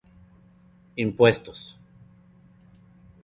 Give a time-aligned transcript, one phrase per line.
[0.97, 1.77] Impuestos